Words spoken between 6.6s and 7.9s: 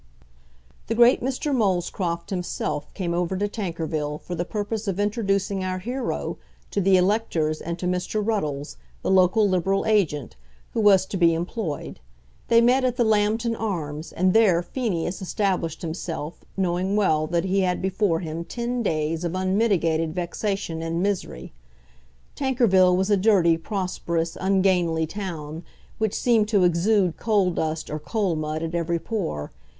to the electors and to